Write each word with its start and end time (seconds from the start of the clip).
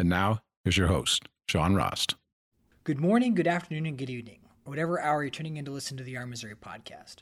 And 0.00 0.08
now, 0.08 0.38
here's 0.64 0.78
your 0.78 0.86
host, 0.86 1.28
Sean 1.46 1.74
Rost. 1.74 2.14
Good 2.84 2.98
morning, 2.98 3.34
good 3.34 3.46
afternoon, 3.46 3.84
and 3.84 3.98
good 3.98 4.08
evening, 4.08 4.38
whatever 4.64 4.98
hour 4.98 5.22
you're 5.22 5.30
tuning 5.30 5.58
in 5.58 5.66
to 5.66 5.70
listen 5.70 5.98
to 5.98 6.02
the 6.02 6.16
Our 6.16 6.24
Missouri 6.24 6.54
podcast. 6.54 7.16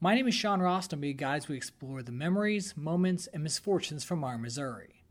My 0.00 0.14
name 0.14 0.26
is 0.26 0.34
Sean 0.34 0.62
Rost, 0.62 0.94
and 0.94 1.02
we 1.02 1.12
guys 1.12 1.46
we 1.46 1.58
explore 1.58 2.02
the 2.02 2.10
memories, 2.10 2.74
moments, 2.74 3.26
and 3.34 3.42
misfortunes 3.42 4.02
from 4.02 4.24
our 4.24 4.38
Missouri. 4.38 5.04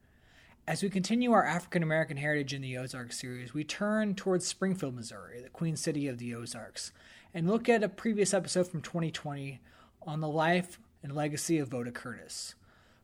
As 0.67 0.81
we 0.81 0.89
continue 0.89 1.31
our 1.31 1.45
African 1.45 1.83
American 1.83 2.17
heritage 2.17 2.55
in 2.55 2.63
the 2.63 2.75
Ozarks 2.75 3.19
series, 3.19 3.53
we 3.53 3.63
turn 3.63 4.15
towards 4.15 4.47
Springfield, 4.47 4.95
Missouri, 4.95 5.43
the 5.43 5.49
queen 5.49 5.75
city 5.75 6.07
of 6.07 6.17
the 6.17 6.33
Ozarks, 6.33 6.91
and 7.35 7.47
look 7.47 7.69
at 7.69 7.83
a 7.83 7.87
previous 7.87 8.33
episode 8.33 8.67
from 8.67 8.81
2020 8.81 9.61
on 10.07 10.21
the 10.21 10.27
life 10.27 10.79
and 11.03 11.13
legacy 11.13 11.59
of 11.59 11.67
Voda 11.67 11.91
Curtis. 11.91 12.55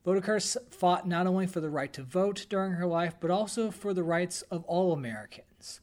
Curtis 0.07 0.55
fought 0.71 1.05
not 1.05 1.27
only 1.27 1.47
for 1.47 1.59
the 1.59 1.69
right 1.69 1.91
to 1.91 2.01
vote 2.01 2.45
during 2.49 2.73
her 2.73 2.87
life, 2.87 3.15
but 3.19 3.29
also 3.29 3.69
for 3.69 3.93
the 3.93 4.03
rights 4.03 4.41
of 4.43 4.63
all 4.63 4.93
Americans. 4.93 5.81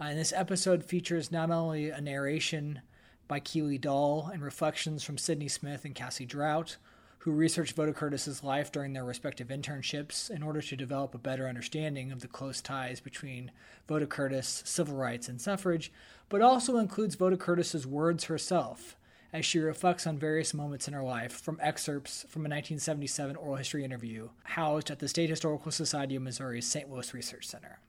Uh, 0.00 0.04
and 0.04 0.18
this 0.18 0.32
episode 0.32 0.84
features 0.84 1.32
not 1.32 1.50
only 1.50 1.90
a 1.90 2.00
narration 2.00 2.82
by 3.26 3.40
Keely 3.40 3.78
Dahl 3.78 4.30
and 4.32 4.44
reflections 4.44 5.02
from 5.02 5.18
Sydney 5.18 5.48
Smith 5.48 5.84
and 5.84 5.92
Cassie 5.92 6.24
Drought, 6.24 6.76
who 7.18 7.32
researched 7.32 7.74
Voda 7.74 7.92
Curtis's 7.92 8.44
life 8.44 8.70
during 8.70 8.92
their 8.92 9.04
respective 9.04 9.48
internships 9.48 10.30
in 10.30 10.44
order 10.44 10.60
to 10.60 10.76
develop 10.76 11.12
a 11.12 11.18
better 11.18 11.48
understanding 11.48 12.12
of 12.12 12.20
the 12.20 12.28
close 12.28 12.60
ties 12.60 13.00
between 13.00 13.50
Voda 13.88 14.06
civil 14.42 14.94
rights, 14.94 15.28
and 15.28 15.40
suffrage, 15.40 15.90
but 16.28 16.42
also 16.42 16.76
includes 16.76 17.16
Voda 17.16 17.36
Curtis's 17.36 17.86
words 17.88 18.24
herself 18.24 18.96
as 19.34 19.44
she 19.44 19.58
reflects 19.58 20.06
on 20.06 20.16
various 20.16 20.54
moments 20.54 20.86
in 20.86 20.94
her 20.94 21.02
life 21.02 21.32
from 21.32 21.58
excerpts 21.60 22.24
from 22.28 22.42
a 22.42 22.48
1977 22.48 23.34
oral 23.34 23.56
history 23.56 23.84
interview 23.84 24.28
housed 24.44 24.92
at 24.92 25.00
the 25.00 25.08
State 25.08 25.28
Historical 25.28 25.72
Society 25.72 26.14
of 26.14 26.22
Missouri's 26.22 26.68
St. 26.68 26.88
Louis 26.88 27.12
Research 27.12 27.44
Center. 27.44 27.80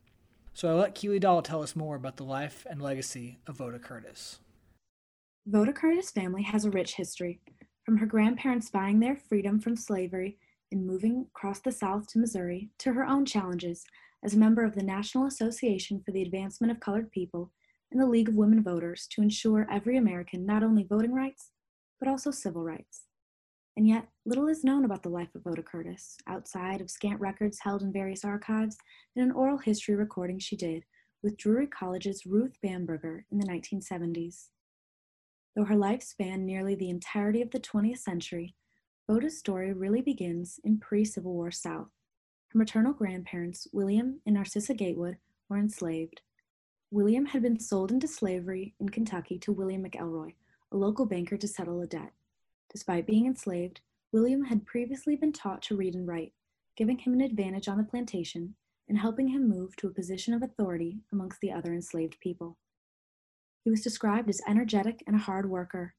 So 0.56 0.70
I 0.70 0.74
let 0.74 0.96
Keely 0.96 1.20
Dahl 1.20 1.44
tell 1.44 1.62
us 1.62 1.76
more 1.76 1.96
about 1.96 2.18
the 2.18 2.24
life 2.24 2.66
and 2.68 2.82
legacy 2.82 3.38
of 3.46 3.58
Voda 3.58 3.78
Curtis. 3.78 4.40
Voda 5.46 5.72
Curtis 5.72 6.10
family 6.10 6.42
has 6.42 6.66
a 6.66 6.72
rich 6.72 6.96
history, 6.96 7.40
from 7.86 7.98
her 7.98 8.08
grandparents 8.08 8.72
buying 8.72 9.00
their 9.00 9.16
freedom 9.16 9.60
from 9.60 9.76
slavery 9.76 10.40
and 10.72 10.88
moving 10.88 11.28
across 11.36 11.60
the 11.60 11.72
South 11.72 12.08
to 12.08 12.18
Missouri 12.18 12.72
to 12.80 12.94
her 12.94 13.06
own 13.06 13.24
challenges 13.24 13.86
as 14.24 14.34
a 14.34 14.40
member 14.40 14.64
of 14.64 14.74
the 14.74 14.82
National 14.82 15.28
Association 15.28 16.02
for 16.04 16.12
the 16.12 16.24
Advancement 16.24 16.72
of 16.72 16.80
Colored 16.80 17.12
People 17.12 17.52
and 17.92 18.02
the 18.02 18.08
League 18.08 18.30
of 18.30 18.36
Women 18.36 18.64
Voters 18.64 19.08
to 19.12 19.22
ensure 19.22 19.68
every 19.72 19.98
American 19.98 20.46
not 20.46 20.64
only 20.64 20.84
voting 20.84 21.14
rights, 21.14 21.52
but 22.00 22.10
also 22.10 22.32
civil 22.32 22.64
rights. 22.64 23.04
And 23.78 23.88
yet, 23.88 24.08
little 24.26 24.48
is 24.48 24.64
known 24.64 24.86
about 24.86 25.04
the 25.04 25.10
life 25.10 25.36
of 25.36 25.44
Voda 25.44 25.62
Curtis, 25.62 26.18
outside 26.28 26.80
of 26.80 26.90
scant 26.90 27.20
records 27.20 27.60
held 27.62 27.82
in 27.82 27.92
various 27.92 28.24
archives 28.24 28.78
and 29.16 29.26
an 29.26 29.32
oral 29.32 29.58
history 29.58 29.96
recording 29.96 30.40
she 30.40 30.56
did 30.56 30.84
with 31.22 31.38
Drury 31.38 31.68
College's 31.68 32.26
Ruth 32.26 32.56
Bamberger 32.62 33.26
in 33.32 33.38
the 33.38 33.48
1970s. 33.48 34.50
Though 35.56 35.66
her 35.66 35.76
life 35.76 36.04
spanned 36.04 36.46
nearly 36.46 36.76
the 36.76 36.90
entirety 36.90 37.42
of 37.42 37.52
the 37.52 37.60
20th 37.60 38.00
century, 38.00 38.56
Voda's 39.10 39.38
story 39.38 39.74
really 39.74 40.02
begins 40.02 40.60
in 40.64 40.80
pre 40.80 41.04
Civil 41.04 41.34
War 41.34 41.52
South. 41.52 41.90
Her 42.50 42.60
maternal 42.60 42.94
grandparents, 42.94 43.68
William 43.74 44.22
and 44.26 44.36
Narcissa 44.36 44.74
Gatewood, 44.74 45.18
were 45.50 45.58
enslaved, 45.58 46.22
William 46.96 47.26
had 47.26 47.42
been 47.42 47.60
sold 47.60 47.92
into 47.92 48.08
slavery 48.08 48.74
in 48.80 48.88
Kentucky 48.88 49.38
to 49.40 49.52
William 49.52 49.84
McElroy, 49.84 50.34
a 50.72 50.78
local 50.78 51.06
banker 51.06 51.36
to 51.36 51.46
settle 51.46 51.82
a 51.82 51.86
debt. 51.86 52.14
Despite 52.72 53.06
being 53.06 53.26
enslaved, 53.26 53.82
William 54.14 54.46
had 54.46 54.66
previously 54.66 55.18
been 55.18 55.34
taught 55.34 55.62
to 55.64 55.76
read 55.76 55.94
and 55.94 56.08
write, 56.08 56.32
giving 56.78 56.98
him 56.98 57.12
an 57.12 57.20
advantage 57.20 57.68
on 57.68 57.78
the 57.78 57.84
plantation 57.84 58.56
and 58.88 58.98
helping 58.98 59.28
him 59.28 59.50
move 59.50 59.76
to 59.76 59.88
a 59.88 59.94
position 59.94 60.34
of 60.34 60.42
authority 60.42 61.02
amongst 61.12 61.42
the 61.42 61.52
other 61.52 61.74
enslaved 61.74 62.18
people. 62.22 62.58
He 63.66 63.70
was 63.70 63.84
described 63.84 64.30
as 64.30 64.40
energetic 64.48 65.04
and 65.06 65.18
a 65.18 65.20
hard 65.20 65.50
worker, 65.50 65.96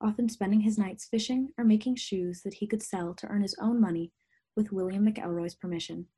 often 0.00 0.28
spending 0.28 0.62
his 0.62 0.76
nights 0.76 1.06
fishing 1.08 1.50
or 1.58 1.64
making 1.64 1.94
shoes 1.94 2.42
that 2.42 2.54
he 2.54 2.66
could 2.66 2.82
sell 2.82 3.14
to 3.14 3.28
earn 3.28 3.42
his 3.42 3.54
own 3.60 3.80
money 3.80 4.10
with 4.56 4.72
William 4.72 5.06
McElroy's 5.06 5.54
permission. 5.54 6.08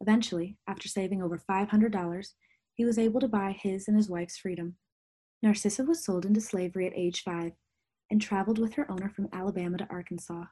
Eventually, 0.00 0.58
after 0.68 0.86
saving 0.86 1.24
over 1.24 1.36
$500, 1.36 2.26
he 2.80 2.86
was 2.86 2.98
able 2.98 3.20
to 3.20 3.28
buy 3.28 3.52
his 3.52 3.88
and 3.88 3.96
his 3.98 4.08
wife's 4.08 4.38
freedom. 4.38 4.74
Narcissa 5.42 5.84
was 5.84 6.02
sold 6.02 6.24
into 6.24 6.40
slavery 6.40 6.86
at 6.86 6.96
age 6.96 7.22
five 7.22 7.52
and 8.10 8.22
traveled 8.22 8.58
with 8.58 8.72
her 8.72 8.90
owner 8.90 9.10
from 9.10 9.28
Alabama 9.34 9.76
to 9.76 9.86
Arkansas. 9.90 10.44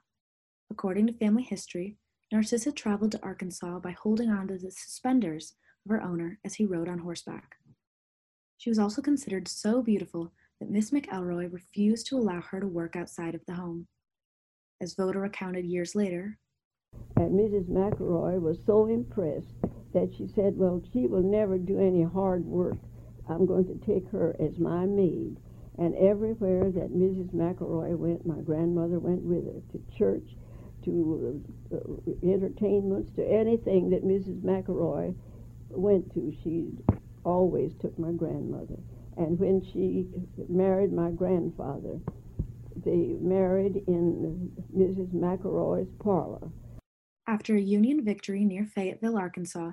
According 0.71 1.06
to 1.06 1.15
family 1.15 1.43
history, 1.43 1.97
Narcissa 2.31 2.71
traveled 2.71 3.12
to 3.12 3.22
Arkansas 3.22 3.78
by 3.78 3.93
holding 3.93 4.28
on 4.28 4.47
to 4.49 4.59
the 4.59 4.71
suspenders 4.71 5.55
of 5.87 5.91
her 5.91 6.03
owner 6.03 6.38
as 6.44 6.56
he 6.56 6.67
rode 6.67 6.87
on 6.87 6.99
horseback. 6.99 7.55
She 8.59 8.69
was 8.69 8.78
also 8.78 9.00
considered 9.00 9.49
so 9.49 9.81
beautiful 9.81 10.31
that 10.61 10.69
Miss 10.71 10.91
McElroy 10.91 11.50
refused 11.50 12.09
to 12.09 12.19
allow 12.19 12.43
her 12.43 12.61
to 12.61 12.67
work 12.67 12.94
outside 12.94 13.37
of 13.37 13.47
the 13.47 13.55
home. 13.55 13.87
As 14.83 14.93
Voda 14.93 15.19
recounted 15.19 15.65
years 15.65 15.94
later, 15.94 16.37
and 17.17 17.33
Mrs. 17.41 17.71
McElroy 17.71 18.38
was 18.38 18.59
so 18.67 18.84
impressed 18.84 19.55
that 19.94 20.10
she 20.16 20.28
said, 20.34 20.56
Well, 20.56 20.82
she 20.93 21.06
will 21.06 21.22
never 21.22 21.59
do 21.59 21.78
any 21.78 22.03
hard 22.03 22.44
work. 22.44 22.78
I'm 23.28 23.47
going 23.47 23.66
to 23.66 23.87
take 23.87 24.09
her 24.10 24.34
as 24.41 24.59
my 24.59 24.87
maid. 24.87 25.37
And 25.78 25.94
everywhere 25.94 26.71
that 26.71 26.93
Mrs. 26.93 27.32
McElroy 27.32 27.97
went, 27.97 28.26
my 28.26 28.41
grandmother 28.41 28.99
went 28.99 29.22
with 29.22 29.44
her 29.47 29.60
to 29.72 29.97
church, 29.97 30.37
to 30.84 31.43
uh, 31.72 31.76
entertainments, 32.26 33.12
to 33.16 33.25
anything 33.25 33.91
that 33.91 34.04
Mrs. 34.04 34.41
McElroy 34.41 35.15
went 35.71 36.12
to. 36.15 36.34
She 36.43 36.70
always 37.25 37.72
took 37.81 37.97
my 37.99 38.12
grandmother. 38.12 38.76
And 39.16 39.38
when 39.38 39.62
she 39.72 40.09
married 40.49 40.93
my 40.93 41.10
grandfather, 41.10 42.00
they 42.84 43.16
married 43.20 43.82
in 43.87 44.50
Mrs. 44.76 45.12
McElroy's 45.12 45.91
parlor. 45.99 46.49
After 47.28 47.55
a 47.55 47.61
Union 47.61 48.03
victory 48.03 48.43
near 48.43 48.65
Fayetteville, 48.65 49.19
Arkansas, 49.19 49.72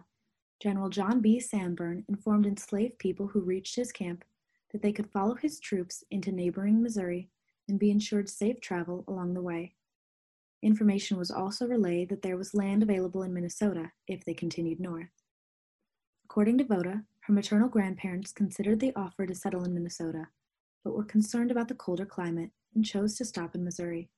General 0.60 0.90
John 0.90 1.22
B. 1.22 1.40
Sanborn 1.40 2.04
informed 2.10 2.46
enslaved 2.46 3.00
people 3.00 3.28
who 3.28 3.40
reached 3.40 3.78
his 3.78 3.94
camp 3.94 4.26
that 4.74 4.82
they 4.82 4.92
could 4.92 5.10
follow 5.10 5.36
his 5.36 5.62
troops 5.62 6.04
into 6.12 6.34
neighboring 6.34 6.84
Missouri 6.84 7.30
and 7.70 7.80
be 7.80 7.92
ensured 7.92 8.28
safe 8.28 8.60
travel 8.60 9.06
along 9.08 9.34
the 9.36 9.42
way. 9.42 9.74
Information 10.64 11.18
was 11.18 11.32
also 11.32 11.66
relayed 11.66 12.10
that 12.10 12.24
there 12.24 12.36
was 12.36 12.54
land 12.54 12.84
available 12.84 13.24
in 13.24 13.34
Minnesota 13.34 13.90
if 14.06 14.26
they 14.26 14.34
continued 14.34 14.82
north. 14.82 15.24
According 16.26 16.58
to 16.58 16.66
Voda, 16.66 17.06
her 17.22 17.32
maternal 17.32 17.70
grandparents 17.70 18.34
considered 18.34 18.82
the 18.82 18.92
offer 18.98 19.26
to 19.26 19.34
settle 19.34 19.64
in 19.64 19.74
Minnesota, 19.74 20.28
but 20.84 20.94
were 20.94 21.06
concerned 21.06 21.52
about 21.52 21.70
the 21.70 21.76
colder 21.76 22.06
climate 22.06 22.52
and 22.76 22.84
chose 22.84 23.16
to 23.16 23.24
stop 23.24 23.56
in 23.56 23.64
Missouri. 23.64 24.10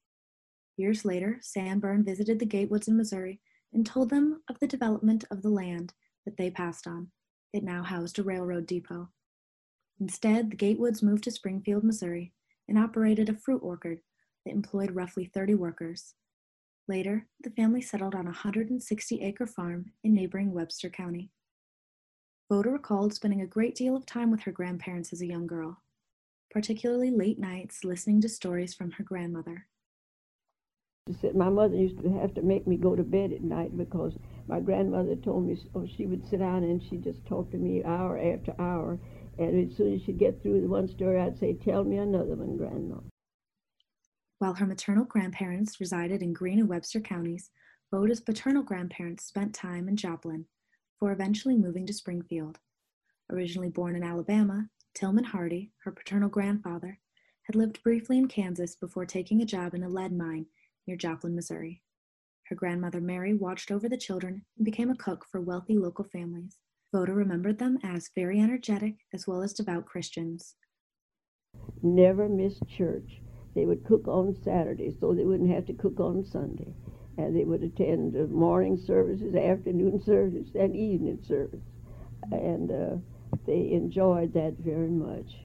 Years 0.78 1.04
later, 1.04 1.40
Sanborn 1.42 2.04
visited 2.04 2.38
the 2.40 2.46
Gatewoods 2.46 2.88
in 2.88 2.96
Missouri 2.96 3.42
and 3.74 3.86
told 3.86 4.10
them 4.10 4.44
of 4.48 4.60
the 4.60 4.68
development 4.68 5.26
of 5.32 5.42
the 5.42 5.50
land 5.50 5.94
that 6.26 6.38
they 6.38 6.52
passed 6.52 6.88
on. 6.88 7.12
It 7.52 7.64
now 7.64 7.84
housed 7.84 8.20
a 8.20 8.24
railroad 8.24 8.68
depot. 8.68 9.10
Instead, 10.00 10.52
the 10.52 10.56
Gatewoods 10.56 11.02
moved 11.02 11.24
to 11.24 11.32
Springfield, 11.32 11.84
Missouri, 11.84 12.32
and 12.68 12.78
operated 12.78 13.28
a 13.28 13.34
fruit 13.34 13.62
orchard 13.64 14.02
that 14.46 14.54
employed 14.54 14.92
roughly 14.92 15.26
30 15.26 15.56
workers. 15.56 16.14
Later, 16.88 17.28
the 17.42 17.50
family 17.50 17.82
settled 17.82 18.14
on 18.14 18.22
a 18.22 18.26
160 18.26 19.22
acre 19.22 19.48
farm 19.48 19.92
in 20.04 20.14
neighboring 20.14 20.54
Webster 20.54 20.90
County. 20.90 21.32
Voda 22.50 22.70
recalled 22.70 23.14
spending 23.14 23.42
a 23.42 23.48
great 23.48 23.76
deal 23.76 23.96
of 23.96 24.06
time 24.06 24.32
with 24.32 24.42
her 24.42 24.52
grandparents 24.52 25.12
as 25.12 25.22
a 25.22 25.28
young 25.28 25.48
girl, 25.48 25.82
particularly 26.52 27.10
late 27.10 27.40
nights 27.40 27.84
listening 27.84 28.22
to 28.22 28.30
stories 28.30 28.74
from 28.74 28.92
her 28.92 29.04
grandmother. 29.04 29.68
My 31.34 31.50
mother 31.50 31.76
used 31.76 32.02
to 32.02 32.10
have 32.20 32.34
to 32.36 32.42
make 32.42 32.68
me 32.68 32.78
go 32.78 32.96
to 32.96 33.04
bed 33.04 33.32
at 33.32 33.44
night 33.44 33.78
because 33.78 34.14
my 34.48 34.60
grandmother 34.60 35.16
told 35.16 35.46
me 35.46 35.58
she 35.96 36.06
would 36.06 36.28
sit 36.30 36.40
down 36.40 36.64
and 36.64 36.82
she'd 36.84 37.04
just 37.04 37.26
talk 37.26 37.52
to 37.52 37.58
me 37.58 37.84
hour 37.84 38.18
after 38.18 38.54
hour. 38.60 39.00
And 39.38 39.70
as 39.70 39.78
soon 39.78 39.94
as 39.94 40.02
she'd 40.02 40.18
get 40.18 40.42
through 40.42 40.68
one 40.68 40.88
story, 40.88 41.20
I'd 41.20 41.38
say, 41.38 41.54
Tell 41.54 41.84
me 41.84 41.98
another 41.98 42.36
one, 42.36 42.58
Grandma. 42.58 43.00
While 44.40 44.56
her 44.56 44.66
maternal 44.66 45.06
grandparents 45.06 45.80
resided 45.80 46.22
in 46.22 46.34
Greene 46.34 46.60
and 46.60 46.70
Webster 46.70 47.00
counties, 47.00 47.50
Voda's 47.92 48.20
paternal 48.20 48.64
grandparents 48.64 49.24
spent 49.24 49.54
time 49.54 49.88
in 49.88 49.96
Joplin, 49.96 50.46
before 50.94 51.12
eventually 51.12 51.56
moving 51.56 51.86
to 51.86 51.94
Springfield. 51.94 52.60
Originally 53.32 53.70
born 53.70 53.96
in 53.96 54.04
Alabama, 54.04 54.70
Tillman 54.94 55.24
Hardy, 55.24 55.72
her 55.84 55.92
paternal 55.92 56.30
grandfather, 56.30 57.00
had 57.44 57.56
lived 57.56 57.82
briefly 57.82 58.18
in 58.18 58.28
Kansas 58.28 58.76
before 58.76 59.06
taking 59.06 59.42
a 59.42 59.46
job 59.46 59.74
in 59.74 59.84
a 59.84 59.90
lead 59.90 60.12
mine 60.12 60.48
near 60.88 60.98
Joplin, 60.98 61.36
Missouri. 61.36 61.82
Her 62.50 62.56
grandmother 62.56 63.02
Mary 63.02 63.34
watched 63.34 63.72
over 63.72 63.90
the 63.90 63.98
children 63.98 64.46
and 64.58 64.66
became 64.66 64.90
a 64.90 64.96
cook 64.96 65.26
for 65.30 65.42
wealthy 65.42 65.78
local 65.78 66.06
families. 66.06 66.58
Voda 66.94 67.14
remembered 67.14 67.60
them 67.60 67.78
as 67.84 68.10
very 68.16 68.40
energetic 68.40 68.96
as 69.14 69.28
well 69.28 69.42
as 69.42 69.54
devout 69.54 69.86
Christians. 69.86 70.56
Never 71.84 72.30
missed 72.30 72.66
church. 72.70 73.22
They 73.56 73.66
would 73.66 73.84
cook 73.84 74.08
on 74.08 74.36
Saturday 74.44 74.96
so 74.98 75.14
they 75.14 75.26
wouldn't 75.26 75.54
have 75.54 75.66
to 75.66 75.74
cook 75.74 76.00
on 76.00 76.24
Sunday. 76.24 76.74
And 77.18 77.36
they 77.36 77.44
would 77.44 77.64
attend 77.64 78.14
morning 78.32 78.78
services, 78.78 79.36
afternoon 79.36 80.02
service, 80.02 80.50
and 80.56 80.76
evening 80.76 81.20
service. 81.28 81.66
And 82.32 82.72
uh, 82.72 82.96
they 83.46 83.72
enjoyed 83.72 84.34
that 84.34 84.56
very 84.60 84.90
much. 84.90 85.44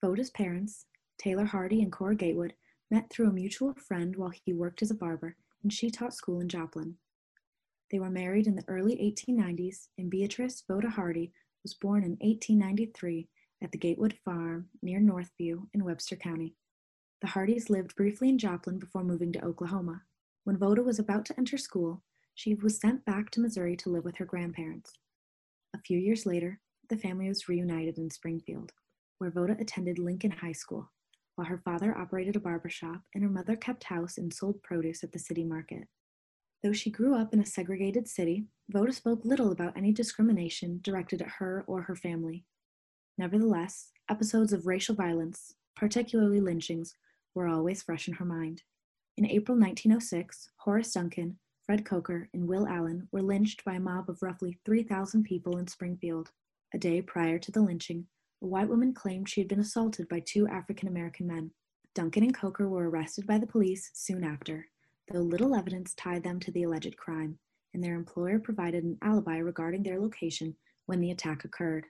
Voda's 0.00 0.30
parents, 0.30 0.86
Taylor 1.18 1.44
Hardy 1.44 1.82
and 1.82 1.90
Cora 1.90 2.14
Gatewood, 2.14 2.54
met 2.90 3.10
through 3.10 3.28
a 3.28 3.32
mutual 3.32 3.74
friend 3.74 4.16
while 4.16 4.32
he 4.44 4.52
worked 4.52 4.82
as 4.82 4.90
a 4.90 4.94
barber 4.94 5.36
and 5.62 5.72
she 5.72 5.90
taught 5.90 6.14
school 6.14 6.40
in 6.40 6.48
Joplin. 6.48 6.96
They 7.90 7.98
were 7.98 8.10
married 8.10 8.46
in 8.46 8.54
the 8.54 8.68
early 8.68 8.96
1890s, 8.96 9.88
and 9.96 10.10
Beatrice 10.10 10.62
Voda 10.68 10.90
Hardy 10.90 11.32
was 11.62 11.74
born 11.74 12.04
in 12.04 12.12
1893 12.20 13.28
at 13.62 13.72
the 13.72 13.78
Gatewood 13.78 14.14
Farm 14.24 14.68
near 14.82 15.00
Northview 15.00 15.66
in 15.72 15.84
Webster 15.84 16.16
County. 16.16 16.54
The 17.20 17.28
Hardys 17.28 17.70
lived 17.70 17.96
briefly 17.96 18.28
in 18.28 18.38
Joplin 18.38 18.78
before 18.78 19.02
moving 19.02 19.32
to 19.32 19.44
Oklahoma. 19.44 20.02
When 20.44 20.58
Voda 20.58 20.82
was 20.82 20.98
about 20.98 21.24
to 21.26 21.38
enter 21.38 21.58
school, 21.58 22.02
she 22.34 22.54
was 22.54 22.78
sent 22.78 23.04
back 23.04 23.30
to 23.30 23.40
Missouri 23.40 23.76
to 23.78 23.90
live 23.90 24.04
with 24.04 24.16
her 24.16 24.24
grandparents. 24.24 24.92
A 25.74 25.80
few 25.80 25.98
years 25.98 26.24
later, 26.24 26.60
the 26.88 26.96
family 26.96 27.28
was 27.28 27.48
reunited 27.48 27.98
in 27.98 28.10
Springfield, 28.10 28.72
where 29.18 29.30
Voda 29.30 29.56
attended 29.58 29.98
Lincoln 29.98 30.30
High 30.30 30.52
School 30.52 30.90
while 31.38 31.46
her 31.46 31.62
father 31.64 31.96
operated 31.96 32.34
a 32.34 32.40
barber 32.40 32.68
shop 32.68 33.00
and 33.14 33.22
her 33.22 33.30
mother 33.30 33.54
kept 33.54 33.84
house 33.84 34.18
and 34.18 34.34
sold 34.34 34.60
produce 34.60 35.04
at 35.04 35.12
the 35.12 35.20
city 35.20 35.44
market. 35.44 35.86
Though 36.64 36.72
she 36.72 36.90
grew 36.90 37.14
up 37.14 37.32
in 37.32 37.38
a 37.38 37.46
segregated 37.46 38.08
city, 38.08 38.46
Voda 38.70 38.92
spoke 38.92 39.24
little 39.24 39.52
about 39.52 39.76
any 39.76 39.92
discrimination 39.92 40.80
directed 40.82 41.22
at 41.22 41.28
her 41.38 41.62
or 41.68 41.82
her 41.82 41.94
family. 41.94 42.44
Nevertheless, 43.18 43.92
episodes 44.10 44.52
of 44.52 44.66
racial 44.66 44.96
violence, 44.96 45.54
particularly 45.76 46.40
lynchings, 46.40 46.96
were 47.36 47.46
always 47.46 47.84
fresh 47.84 48.08
in 48.08 48.14
her 48.14 48.24
mind. 48.24 48.64
In 49.16 49.24
April 49.24 49.56
1906, 49.56 50.50
Horace 50.56 50.92
Duncan, 50.92 51.38
Fred 51.64 51.84
Coker, 51.84 52.28
and 52.34 52.48
Will 52.48 52.66
Allen 52.66 53.06
were 53.12 53.22
lynched 53.22 53.64
by 53.64 53.74
a 53.74 53.80
mob 53.80 54.10
of 54.10 54.22
roughly 54.22 54.58
3,000 54.64 55.22
people 55.22 55.58
in 55.58 55.68
Springfield. 55.68 56.32
A 56.74 56.78
day 56.78 57.00
prior 57.00 57.38
to 57.38 57.52
the 57.52 57.62
lynching, 57.62 58.08
a 58.40 58.46
white 58.46 58.68
woman 58.68 58.94
claimed 58.94 59.28
she 59.28 59.40
had 59.40 59.48
been 59.48 59.60
assaulted 59.60 60.08
by 60.08 60.20
two 60.20 60.46
African 60.46 60.88
American 60.88 61.26
men. 61.26 61.50
Duncan 61.94 62.22
and 62.22 62.34
Coker 62.34 62.68
were 62.68 62.88
arrested 62.88 63.26
by 63.26 63.38
the 63.38 63.46
police 63.46 63.90
soon 63.94 64.22
after, 64.22 64.68
though 65.10 65.20
little 65.20 65.54
evidence 65.54 65.94
tied 65.94 66.22
them 66.22 66.38
to 66.40 66.52
the 66.52 66.62
alleged 66.62 66.96
crime, 66.96 67.38
and 67.74 67.82
their 67.82 67.96
employer 67.96 68.38
provided 68.38 68.84
an 68.84 68.98
alibi 69.02 69.38
regarding 69.38 69.82
their 69.82 70.00
location 70.00 70.54
when 70.86 71.00
the 71.00 71.10
attack 71.10 71.44
occurred. 71.44 71.86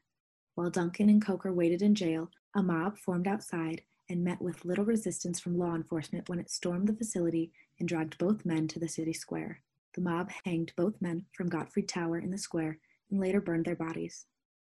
While 0.54 0.70
Duncan 0.70 1.08
and 1.08 1.24
Coker 1.24 1.52
waited 1.52 1.82
in 1.82 1.94
jail, 1.94 2.30
a 2.54 2.62
mob 2.62 2.98
formed 2.98 3.28
outside 3.28 3.82
and 4.08 4.24
met 4.24 4.40
with 4.40 4.64
little 4.64 4.84
resistance 4.84 5.38
from 5.38 5.58
law 5.58 5.74
enforcement 5.74 6.28
when 6.28 6.38
it 6.38 6.50
stormed 6.50 6.88
the 6.88 6.96
facility 6.96 7.52
and 7.78 7.86
dragged 7.86 8.16
both 8.16 8.46
men 8.46 8.66
to 8.68 8.78
the 8.78 8.88
city 8.88 9.12
square. 9.12 9.60
The 9.94 10.00
mob 10.00 10.30
hanged 10.44 10.72
both 10.76 11.00
men 11.00 11.26
from 11.34 11.48
Gottfried 11.48 11.88
Tower 11.88 12.18
in 12.18 12.30
the 12.30 12.38
square 12.38 12.78
and 13.10 13.20
later 13.20 13.40
burned 13.40 13.66
their 13.66 13.76
bodies. 13.76 14.26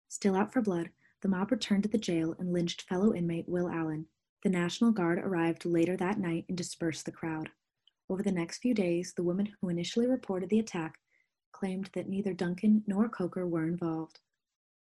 Still 0.09 0.37
out 0.37 0.53
for 0.53 0.61
blood, 0.61 0.91
the 1.23 1.29
mob 1.29 1.51
returned 1.51 1.83
to 1.83 1.89
the 1.89 1.99
jail 1.99 2.35
and 2.39 2.53
lynched 2.53 2.83
fellow 2.83 3.15
inmate 3.15 3.49
Will 3.49 3.69
Allen. 3.69 4.07
The 4.43 4.51
National 4.51 4.91
Guard 4.91 5.19
arrived 5.19 5.65
later 5.65 5.97
that 5.97 6.19
night 6.19 6.47
and 6.49 6.57
dispersed 6.57 7.05
the 7.05 7.13
crowd. 7.13 7.51
Over 8.09 8.23
the 8.23 8.33
next 8.33 8.59
few 8.59 8.75
days, 8.75 9.13
the 9.15 9.23
woman 9.23 9.55
who 9.61 9.69
initially 9.69 10.07
reported 10.07 10.49
the 10.49 10.59
attack 10.59 10.99
claimed 11.53 11.91
that 11.93 12.09
neither 12.09 12.33
Duncan 12.33 12.83
nor 12.87 13.09
Coker 13.09 13.47
were 13.47 13.67
involved. 13.67 14.19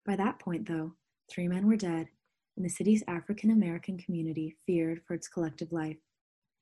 By 0.04 0.16
that 0.16 0.38
point, 0.38 0.68
though, 0.68 0.92
three 1.30 1.48
men 1.48 1.66
were 1.66 1.76
dead, 1.76 2.08
and 2.56 2.64
the 2.64 2.70
city's 2.70 3.02
African 3.08 3.50
American 3.50 3.98
community 3.98 4.56
feared 4.66 5.02
for 5.06 5.14
its 5.14 5.28
collective 5.28 5.72
life. 5.72 5.96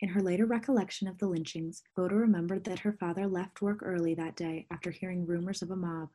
In 0.00 0.08
her 0.10 0.22
later 0.22 0.46
recollection 0.46 1.08
of 1.08 1.18
the 1.18 1.28
lynchings, 1.28 1.82
Voda 1.96 2.14
remembered 2.14 2.64
that 2.64 2.80
her 2.80 2.92
father 2.92 3.26
left 3.26 3.62
work 3.62 3.80
early 3.82 4.14
that 4.14 4.36
day 4.36 4.66
after 4.70 4.90
hearing 4.90 5.26
rumors 5.26 5.62
of 5.62 5.70
a 5.70 5.76
mob. 5.76 6.10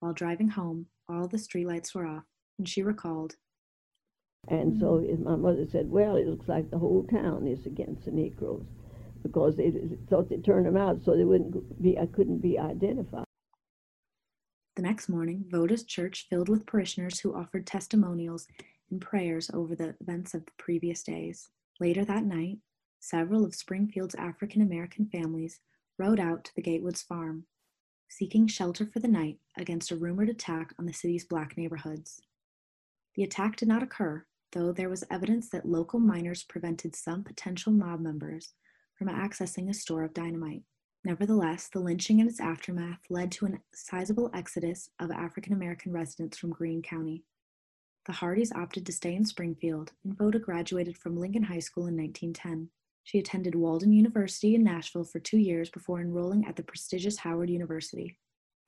While 0.00 0.12
driving 0.12 0.48
home, 0.48 0.86
all 1.08 1.28
the 1.28 1.36
streetlights 1.36 1.94
were 1.94 2.06
off, 2.06 2.24
and 2.60 2.68
she 2.68 2.82
recalled. 2.82 3.36
And 4.48 4.78
so 4.78 4.98
mm. 4.98 5.18
my 5.20 5.34
mother 5.34 5.66
said, 5.72 5.90
well, 5.90 6.16
it 6.16 6.26
looks 6.26 6.46
like 6.46 6.70
the 6.70 6.78
whole 6.78 7.06
town 7.10 7.46
is 7.46 7.64
against 7.64 8.04
the 8.04 8.10
Negroes 8.10 8.66
because 9.22 9.56
they 9.56 9.72
thought 10.08 10.28
they'd 10.28 10.44
turn 10.44 10.64
them 10.64 10.76
out 10.76 11.02
so 11.02 11.16
they 11.16 11.24
wouldn't 11.24 11.82
be, 11.82 11.98
I 11.98 12.06
couldn't 12.06 12.40
be 12.40 12.58
identified. 12.58 13.24
The 14.76 14.82
next 14.82 15.08
morning, 15.08 15.44
Voda's 15.48 15.84
church 15.84 16.26
filled 16.28 16.48
with 16.48 16.66
parishioners 16.66 17.20
who 17.20 17.34
offered 17.34 17.66
testimonials 17.66 18.46
and 18.90 19.00
prayers 19.00 19.50
over 19.52 19.74
the 19.74 19.94
events 20.00 20.34
of 20.34 20.44
the 20.44 20.52
previous 20.58 21.02
days. 21.02 21.48
Later 21.80 22.04
that 22.04 22.24
night, 22.24 22.58
several 22.98 23.44
of 23.44 23.54
Springfield's 23.54 24.14
African 24.14 24.60
American 24.60 25.06
families 25.06 25.60
rode 25.98 26.20
out 26.20 26.44
to 26.44 26.54
the 26.54 26.62
Gatewoods 26.62 27.02
farm, 27.02 27.46
seeking 28.08 28.46
shelter 28.46 28.86
for 28.86 29.00
the 29.00 29.08
night 29.08 29.38
against 29.58 29.90
a 29.90 29.96
rumored 29.96 30.28
attack 30.28 30.74
on 30.78 30.86
the 30.86 30.92
city's 30.92 31.24
black 31.24 31.56
neighborhoods. 31.56 32.22
The 33.14 33.22
attack 33.22 33.56
did 33.56 33.68
not 33.68 33.82
occur, 33.82 34.24
though 34.52 34.72
there 34.72 34.88
was 34.88 35.04
evidence 35.10 35.48
that 35.50 35.66
local 35.66 36.00
miners 36.00 36.44
prevented 36.44 36.94
some 36.94 37.24
potential 37.24 37.72
mob 37.72 38.00
members 38.00 38.54
from 38.94 39.08
accessing 39.08 39.68
a 39.68 39.74
store 39.74 40.04
of 40.04 40.14
dynamite. 40.14 40.62
Nevertheless, 41.04 41.68
the 41.68 41.80
lynching 41.80 42.20
and 42.20 42.28
its 42.28 42.40
aftermath 42.40 43.00
led 43.08 43.32
to 43.32 43.46
a 43.46 43.60
sizable 43.74 44.30
exodus 44.34 44.90
of 44.98 45.10
African 45.10 45.52
American 45.52 45.92
residents 45.92 46.36
from 46.36 46.50
Greene 46.50 46.82
County. 46.82 47.24
The 48.06 48.12
Hardys 48.12 48.52
opted 48.52 48.86
to 48.86 48.92
stay 48.92 49.14
in 49.14 49.24
Springfield, 49.24 49.92
and 50.04 50.16
Voda 50.16 50.38
graduated 50.38 50.98
from 50.98 51.16
Lincoln 51.16 51.44
High 51.44 51.60
School 51.60 51.86
in 51.86 51.96
1910. 51.96 52.70
She 53.02 53.18
attended 53.18 53.54
Walden 53.54 53.92
University 53.92 54.54
in 54.54 54.62
Nashville 54.62 55.04
for 55.04 55.20
two 55.20 55.38
years 55.38 55.70
before 55.70 56.00
enrolling 56.00 56.44
at 56.46 56.56
the 56.56 56.62
prestigious 56.62 57.18
Howard 57.18 57.50
University. 57.50 58.18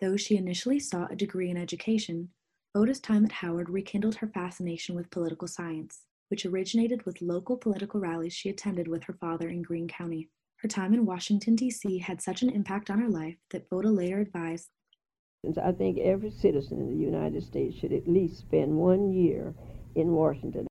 Though 0.00 0.16
she 0.16 0.36
initially 0.36 0.80
sought 0.80 1.12
a 1.12 1.16
degree 1.16 1.50
in 1.50 1.56
education, 1.56 2.30
Voda's 2.74 3.00
time 3.00 3.24
at 3.26 3.32
Howard 3.32 3.68
rekindled 3.68 4.14
her 4.16 4.26
fascination 4.26 4.94
with 4.94 5.10
political 5.10 5.46
science, 5.46 6.06
which 6.28 6.46
originated 6.46 7.04
with 7.04 7.20
local 7.20 7.56
political 7.56 8.00
rallies 8.00 8.32
she 8.32 8.48
attended 8.48 8.88
with 8.88 9.04
her 9.04 9.12
father 9.12 9.50
in 9.50 9.60
Greene 9.60 9.88
County. 9.88 10.30
Her 10.56 10.68
time 10.68 10.94
in 10.94 11.04
Washington, 11.04 11.54
D.C. 11.54 11.98
had 11.98 12.22
such 12.22 12.40
an 12.40 12.48
impact 12.48 12.88
on 12.88 12.98
her 12.98 13.10
life 13.10 13.36
that 13.50 13.68
Voda 13.68 13.90
later 13.90 14.20
advised 14.20 14.70
I 15.60 15.72
think 15.72 15.98
every 15.98 16.30
citizen 16.30 16.80
in 16.80 16.90
the 16.90 17.04
United 17.04 17.42
States 17.42 17.76
should 17.76 17.92
at 17.92 18.08
least 18.08 18.38
spend 18.38 18.72
one 18.76 19.12
year 19.12 19.54
in 19.96 20.12
Washington. 20.12 20.68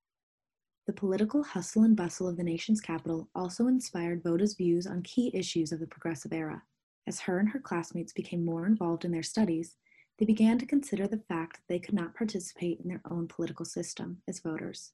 The 0.88 0.94
political 0.94 1.44
hustle 1.44 1.84
and 1.84 1.96
bustle 1.96 2.28
of 2.28 2.38
the 2.38 2.44
nation's 2.44 2.80
capital 2.80 3.30
also 3.36 3.68
inspired 3.68 4.24
Voda's 4.24 4.56
views 4.56 4.88
on 4.88 5.04
key 5.04 5.30
issues 5.34 5.72
of 5.72 5.80
the 5.80 5.88
progressive 5.88 6.34
era. 6.34 6.64
As 7.06 7.20
her 7.20 7.38
and 7.38 7.50
her 7.50 7.60
classmates 7.60 8.14
became 8.14 8.46
more 8.46 8.66
involved 8.66 9.04
in 9.04 9.12
their 9.12 9.24
studies, 9.24 9.76
they 10.22 10.26
began 10.26 10.60
to 10.60 10.68
consider 10.68 11.08
the 11.08 11.18
fact 11.18 11.54
that 11.56 11.68
they 11.68 11.80
could 11.80 11.96
not 11.96 12.14
participate 12.14 12.80
in 12.80 12.88
their 12.88 13.02
own 13.10 13.28
political 13.28 13.66
system 13.66 14.22
as 14.28 14.38
voters. 14.38 14.92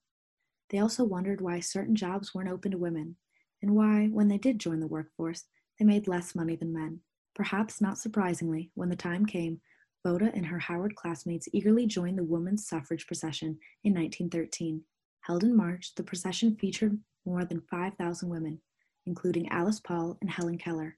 They 0.70 0.80
also 0.80 1.04
wondered 1.04 1.42
why 1.42 1.60
certain 1.60 1.98
jobs 1.98 2.34
weren't 2.34 2.48
open 2.50 2.72
to 2.72 2.78
women, 2.78 3.18
and 3.62 3.76
why, 3.76 4.08
when 4.08 4.30
they 4.30 4.38
did 4.38 4.58
join 4.58 4.80
the 4.80 4.88
workforce, 4.88 5.44
they 5.78 5.84
made 5.84 6.08
less 6.08 6.34
money 6.34 6.56
than 6.56 6.72
men. 6.72 7.02
Perhaps 7.36 7.82
not 7.82 7.98
surprisingly, 7.98 8.72
when 8.76 8.88
the 8.88 8.96
time 8.96 9.26
came, 9.26 9.60
Voda 10.02 10.32
and 10.34 10.46
her 10.46 10.60
Howard 10.60 10.96
classmates 10.96 11.50
eagerly 11.52 11.88
joined 11.88 12.18
the 12.18 12.24
women's 12.24 12.66
suffrage 12.66 13.06
procession 13.06 13.60
in 13.84 13.94
1913. 13.94 14.82
Held 15.20 15.44
in 15.44 15.54
March, 15.54 15.94
the 15.96 16.04
procession 16.04 16.56
featured 16.56 16.98
more 17.26 17.44
than 17.44 17.60
5,000 17.70 18.30
women, 18.30 18.62
including 19.06 19.50
Alice 19.50 19.82
Paul 19.82 20.18
and 20.22 20.30
Helen 20.32 20.58
Keller, 20.58 20.96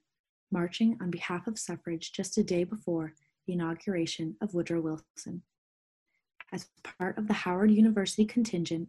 marching 0.52 0.96
on 1.00 1.10
behalf 1.10 1.48
of 1.48 1.58
suffrage 1.58 2.12
just 2.12 2.38
a 2.38 2.44
day 2.44 2.62
before 2.62 3.14
inauguration 3.52 4.36
of 4.40 4.54
Woodrow 4.54 4.80
Wilson. 4.80 5.42
As 6.52 6.68
part 6.98 7.16
of 7.16 7.28
the 7.28 7.34
Howard 7.34 7.70
University 7.70 8.24
contingent, 8.24 8.88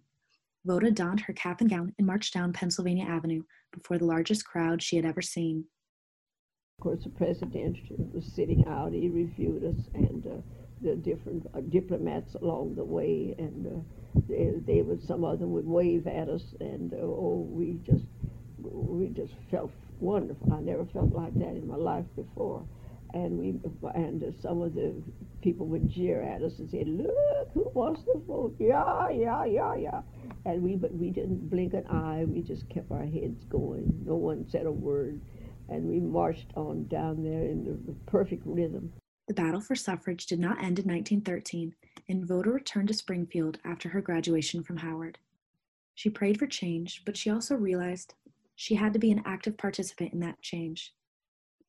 Voda 0.65 0.91
donned 0.91 1.21
her 1.21 1.33
cap 1.33 1.61
and 1.61 1.69
gown 1.69 1.93
and 1.97 2.07
marched 2.07 2.33
down 2.33 2.53
Pennsylvania 2.53 3.05
Avenue 3.05 3.43
before 3.71 3.97
the 3.97 4.05
largest 4.05 4.45
crowd 4.45 4.81
she 4.81 4.95
had 4.95 5.05
ever 5.05 5.21
seen. 5.21 5.65
Of 6.77 6.83
course, 6.83 7.03
the 7.03 7.09
president 7.09 7.77
was 8.13 8.25
sitting 8.25 8.65
out. 8.67 8.93
He 8.93 9.09
reviewed 9.09 9.63
us 9.63 9.85
and 9.93 10.25
uh, 10.25 10.41
the 10.81 10.95
different 10.95 11.47
uh, 11.53 11.61
diplomats 11.69 12.35
along 12.35 12.75
the 12.75 12.83
way, 12.83 13.35
and 13.37 13.67
uh, 13.67 14.21
they, 14.27 14.53
they 14.65 14.81
would 14.81 15.03
some 15.03 15.23
of 15.23 15.39
them 15.39 15.51
would 15.51 15.67
wave 15.67 16.07
at 16.07 16.29
us, 16.29 16.43
and 16.59 16.93
uh, 16.93 16.97
oh, 16.97 17.47
we 17.49 17.79
just 17.85 18.05
we 18.59 19.09
just 19.09 19.33
felt 19.49 19.71
wonderful. 19.99 20.53
I 20.53 20.59
never 20.61 20.85
felt 20.85 21.13
like 21.13 21.33
that 21.35 21.55
in 21.55 21.67
my 21.67 21.75
life 21.75 22.05
before 22.15 22.63
and 23.13 23.37
we 23.37 23.59
and 23.93 24.33
some 24.41 24.61
of 24.61 24.73
the 24.73 24.93
people 25.41 25.65
would 25.67 25.89
jeer 25.89 26.21
at 26.21 26.41
us 26.41 26.59
and 26.59 26.69
say, 26.69 26.83
"Look, 26.83 27.49
who 27.53 27.69
wants 27.73 28.03
to 28.03 28.21
vote? 28.27 28.55
Yeah, 28.59 29.09
yeah, 29.09 29.45
yeah, 29.45 29.75
yeah." 29.75 30.01
And 30.45 30.61
we 30.61 30.75
but 30.75 30.93
we 30.93 31.09
didn't 31.09 31.49
blink 31.49 31.73
an 31.73 31.87
eye. 31.87 32.25
We 32.25 32.41
just 32.41 32.69
kept 32.69 32.91
our 32.91 33.05
heads 33.05 33.43
going. 33.45 34.03
No 34.05 34.15
one 34.15 34.47
said 34.49 34.65
a 34.65 34.71
word, 34.71 35.19
and 35.69 35.87
we 35.87 35.99
marched 35.99 36.51
on 36.55 36.87
down 36.87 37.23
there 37.23 37.45
in 37.45 37.63
the, 37.63 37.91
the 37.91 37.97
perfect 38.05 38.43
rhythm. 38.45 38.91
The 39.27 39.33
battle 39.33 39.61
for 39.61 39.75
suffrage 39.75 40.25
did 40.25 40.39
not 40.39 40.57
end 40.57 40.79
in 40.79 40.87
1913, 40.87 41.75
and 42.09 42.25
Voda 42.25 42.51
returned 42.51 42.89
to 42.89 42.93
Springfield 42.93 43.59
after 43.63 43.89
her 43.89 44.01
graduation 44.01 44.63
from 44.63 44.77
Howard. 44.77 45.19
She 45.95 46.09
prayed 46.09 46.39
for 46.39 46.47
change, 46.47 47.03
but 47.05 47.15
she 47.15 47.29
also 47.29 47.55
realized 47.55 48.15
she 48.55 48.75
had 48.75 48.93
to 48.93 48.99
be 48.99 49.11
an 49.11 49.21
active 49.25 49.57
participant 49.57 50.13
in 50.13 50.19
that 50.21 50.41
change. 50.41 50.93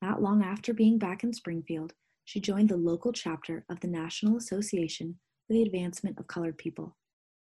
Not 0.02 0.20
long 0.20 0.42
after 0.42 0.74
being 0.74 0.98
back 0.98 1.22
in 1.22 1.32
Springfield, 1.32 1.94
she 2.24 2.40
joined 2.40 2.68
the 2.68 2.76
local 2.76 3.12
chapter 3.12 3.64
of 3.68 3.78
the 3.78 3.86
National 3.86 4.36
Association 4.36 5.16
for 5.46 5.52
the 5.52 5.62
Advancement 5.62 6.18
of 6.18 6.26
Colored 6.26 6.58
People. 6.58 6.96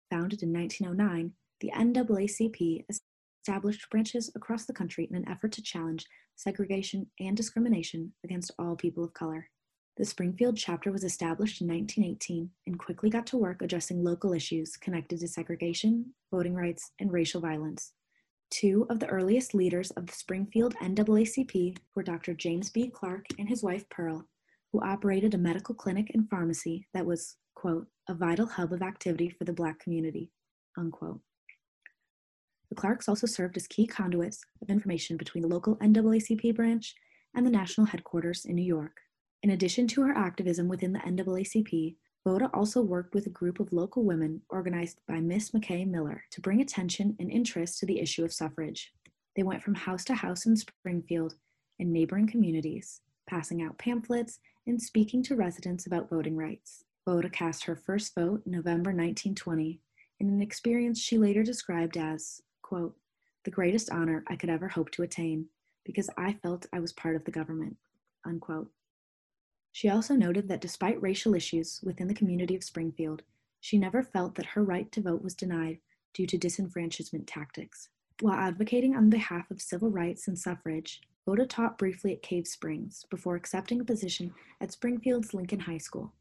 Founded 0.09 0.43
in 0.43 0.51
1909, 0.51 1.31
the 1.61 1.71
NAACP 1.73 2.83
established 2.89 3.89
branches 3.89 4.29
across 4.35 4.65
the 4.65 4.73
country 4.73 5.07
in 5.09 5.15
an 5.15 5.29
effort 5.29 5.53
to 5.53 5.61
challenge 5.61 6.05
segregation 6.35 7.09
and 7.21 7.37
discrimination 7.37 8.11
against 8.25 8.51
all 8.59 8.75
people 8.75 9.05
of 9.05 9.13
color. 9.13 9.49
The 9.95 10.03
Springfield 10.03 10.57
chapter 10.57 10.91
was 10.91 11.05
established 11.05 11.61
in 11.61 11.69
1918 11.69 12.49
and 12.67 12.77
quickly 12.77 13.09
got 13.09 13.27
to 13.27 13.37
work 13.37 13.61
addressing 13.61 14.03
local 14.03 14.33
issues 14.33 14.75
connected 14.75 15.21
to 15.21 15.27
segregation, 15.29 16.13
voting 16.31 16.53
rights, 16.53 16.91
and 16.99 17.13
racial 17.13 17.39
violence. 17.39 17.93
Two 18.51 18.85
of 18.89 18.99
the 18.99 19.07
earliest 19.07 19.53
leaders 19.53 19.91
of 19.91 20.05
the 20.05 20.13
Springfield 20.13 20.75
NAACP 20.81 21.77
were 21.95 22.03
Dr. 22.03 22.33
James 22.33 22.69
B. 22.69 22.89
Clark 22.89 23.25
and 23.39 23.47
his 23.47 23.63
wife 23.63 23.87
Pearl, 23.89 24.27
who 24.71 24.83
operated 24.83 25.33
a 25.33 25.37
medical 25.37 25.73
clinic 25.73 26.11
and 26.13 26.29
pharmacy 26.29 26.85
that 26.93 27.05
was, 27.05 27.37
quote, 27.55 27.87
a 28.09 28.13
vital 28.13 28.45
hub 28.45 28.73
of 28.73 28.81
activity 28.81 29.29
for 29.29 29.45
the 29.45 29.53
Black 29.53 29.79
community, 29.79 30.31
unquote. 30.77 31.21
The 32.69 32.75
Clarks 32.75 33.07
also 33.07 33.25
served 33.25 33.55
as 33.55 33.67
key 33.67 33.87
conduits 33.87 34.41
of 34.61 34.69
information 34.69 35.15
between 35.15 35.43
the 35.43 35.47
local 35.47 35.77
NAACP 35.77 36.53
branch 36.53 36.93
and 37.33 37.45
the 37.45 37.51
national 37.51 37.87
headquarters 37.87 38.43
in 38.43 38.55
New 38.55 38.65
York. 38.65 38.97
In 39.43 39.51
addition 39.51 39.87
to 39.87 40.01
her 40.01 40.13
activism 40.13 40.67
within 40.67 40.91
the 40.91 40.99
NAACP, 40.99 41.95
Voda 42.23 42.51
also 42.53 42.81
worked 42.81 43.15
with 43.15 43.25
a 43.25 43.31
group 43.31 43.59
of 43.59 43.73
local 43.73 44.03
women 44.03 44.41
organized 44.49 44.99
by 45.07 45.19
Miss 45.19 45.51
McKay 45.51 45.87
Miller 45.87 46.23
to 46.29 46.41
bring 46.41 46.61
attention 46.61 47.15
and 47.19 47.31
interest 47.31 47.79
to 47.79 47.87
the 47.87 47.99
issue 47.99 48.23
of 48.23 48.31
suffrage. 48.31 48.93
They 49.35 49.41
went 49.41 49.63
from 49.63 49.73
house 49.73 50.03
to 50.05 50.13
house 50.13 50.45
in 50.45 50.55
Springfield 50.55 51.35
and 51.79 51.91
neighboring 51.91 52.27
communities, 52.27 53.01
passing 53.27 53.63
out 53.63 53.79
pamphlets 53.79 54.39
and 54.67 54.79
speaking 54.79 55.23
to 55.23 55.35
residents 55.35 55.87
about 55.87 56.09
voting 56.09 56.37
rights. 56.37 56.83
Voda 57.07 57.29
cast 57.29 57.63
her 57.63 57.75
first 57.75 58.13
vote 58.13 58.43
in 58.45 58.51
November 58.51 58.91
1920 58.91 59.79
in 60.19 60.29
an 60.29 60.41
experience 60.41 60.99
she 60.99 61.17
later 61.17 61.41
described 61.41 61.97
as, 61.97 62.41
quote, 62.61 62.95
the 63.45 63.51
greatest 63.51 63.89
honor 63.89 64.23
I 64.27 64.35
could 64.35 64.51
ever 64.51 64.67
hope 64.67 64.91
to 64.91 65.01
attain 65.01 65.47
because 65.83 66.11
I 66.17 66.33
felt 66.33 66.67
I 66.71 66.79
was 66.79 66.93
part 66.93 67.15
of 67.15 67.25
the 67.25 67.31
government, 67.31 67.77
unquote. 68.23 68.69
She 69.71 69.89
also 69.89 70.15
noted 70.15 70.47
that 70.47 70.61
despite 70.61 71.01
racial 71.01 71.33
issues 71.33 71.79
within 71.83 72.07
the 72.07 72.13
community 72.13 72.55
of 72.55 72.63
Springfield, 72.63 73.23
she 73.59 73.77
never 73.77 74.03
felt 74.03 74.35
that 74.35 74.47
her 74.47 74.63
right 74.63 74.91
to 74.91 75.01
vote 75.01 75.21
was 75.21 75.35
denied 75.35 75.79
due 76.13 76.27
to 76.27 76.37
disenfranchisement 76.37 77.23
tactics. 77.25 77.89
While 78.19 78.35
advocating 78.35 78.95
on 78.95 79.09
behalf 79.09 79.49
of 79.49 79.61
civil 79.61 79.89
rights 79.89 80.27
and 80.27 80.37
suffrage, 80.37 81.01
Voda 81.25 81.45
taught 81.45 81.77
briefly 81.77 82.13
at 82.13 82.21
Cave 82.21 82.47
Springs 82.47 83.05
before 83.09 83.35
accepting 83.35 83.79
a 83.79 83.85
position 83.85 84.33
at 84.59 84.71
Springfield's 84.71 85.33
Lincoln 85.33 85.61
High 85.61 85.77
School. 85.77 86.13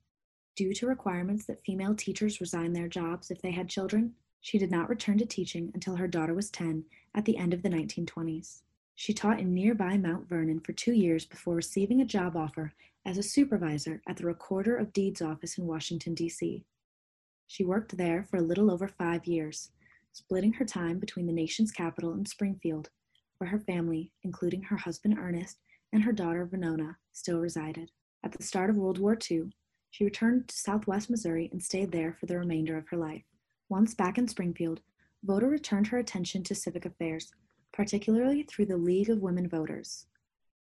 Due 0.54 0.75
to 0.75 0.87
requirements 0.87 1.47
that 1.47 1.64
female 1.64 1.95
teachers 1.95 2.40
resign 2.40 2.73
their 2.73 2.88
jobs 2.88 3.30
if 3.30 3.40
they 3.40 3.50
had 3.50 3.69
children, 3.69 4.14
she 4.40 4.59
did 4.59 4.71
not 4.71 4.88
return 4.88 5.19
to 5.19 5.26
teaching 5.26 5.71
until 5.75 5.97
her 5.97 6.07
daughter 6.07 6.35
was 6.35 6.50
10 6.50 6.85
at 7.14 7.25
the 7.25 7.37
end 7.37 7.52
of 7.52 7.62
the 7.62 7.69
1920s. 7.69 8.62
She 8.95 9.14
taught 9.14 9.40
in 9.40 9.54
nearby 9.54 9.97
Mount 9.97 10.28
Vernon 10.28 10.61
for 10.61 10.73
two 10.73 10.92
years 10.92 11.25
before 11.25 11.54
receiving 11.54 12.00
a 12.00 12.07
job 12.07 12.37
offer 12.37 12.75
as 13.04 13.19
a 13.19 13.23
supervisor 13.23 14.02
at 14.09 14.16
the 14.16 14.26
Recorder 14.26 14.76
of 14.76 14.92
Deeds 14.92 15.23
office 15.23 15.59
in 15.59 15.66
Washington, 15.66 16.14
D.C. 16.14 16.64
She 17.47 17.64
worked 17.64 17.97
there 17.97 18.25
for 18.25 18.37
a 18.37 18.42
little 18.42 18.71
over 18.71 18.87
five 18.87 19.26
years, 19.26 19.71
splitting 20.12 20.52
her 20.54 20.64
time 20.64 20.99
between 20.99 21.26
the 21.26 21.33
nation's 21.33 21.73
capital 21.73 22.12
and 22.12 22.28
Springfield, 22.28 22.90
where 23.38 23.50
her 23.50 23.59
family, 23.59 24.12
including 24.23 24.62
her 24.62 24.76
husband 24.76 25.16
Ernest 25.19 25.59
and 25.92 26.04
her 26.04 26.12
daughter 26.12 26.47
Venona, 26.47 26.97
still 27.12 27.40
resided. 27.40 27.90
At 28.23 28.33
the 28.33 28.42
start 28.42 28.71
of 28.71 28.76
World 28.76 28.99
War 28.99 29.19
II, 29.30 29.50
she 29.90 30.04
returned 30.04 30.49
to 30.49 30.57
southwest 30.57 31.11
Missouri 31.11 31.49
and 31.52 31.62
stayed 31.62 31.90
there 31.90 32.12
for 32.12 32.26
the 32.26 32.38
remainder 32.38 32.76
of 32.76 32.88
her 32.88 32.97
life. 32.97 33.25
Once 33.69 33.95
back 33.95 34.19
in 34.19 34.28
Springfield, 34.28 34.80
Voda 35.25 35.47
returned 35.47 35.88
her 35.88 35.99
attention 35.99 36.42
to 36.45 36.54
civic 36.54 36.85
affairs, 36.85 37.33
particularly 37.73 38.42
through 38.42 38.66
the 38.66 38.76
League 38.76 39.11
of 39.11 39.23
Women 39.23 39.49
Voters. 39.49 40.07